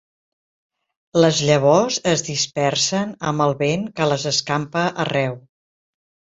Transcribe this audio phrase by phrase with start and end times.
[1.23, 5.41] Les llavors es dispersen amb el vent que les escampa arreu.